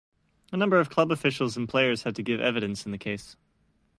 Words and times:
A 0.51 0.57
number 0.57 0.79
of 0.79 0.89
club 0.89 1.11
officials 1.11 1.55
and 1.55 1.69
players 1.69 2.01
had 2.01 2.15
to 2.15 2.23
give 2.23 2.39
evidence 2.41 2.87
in 2.87 2.91
the 2.91 2.97
case. 2.97 3.37